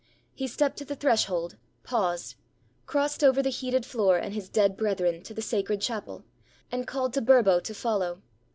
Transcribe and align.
He 0.33 0.47
stepped 0.47 0.77
to 0.77 0.85
the 0.85 0.95
threshold, 0.95 1.57
paused, 1.83 2.33
crossed 2.87 3.23
over 3.23 3.43
the 3.43 3.51
heated 3.51 3.85
floor 3.85 4.17
and 4.17 4.33
his 4.33 4.49
dead 4.49 4.75
brethren 4.75 5.21
to 5.21 5.31
the 5.35 5.43
sacred 5.43 5.79
chapel, 5.79 6.23
and 6.71 6.87
called 6.87 7.13
to 7.13 7.21
Burbo 7.21 7.59
to 7.63 7.73
follow. 7.75 8.23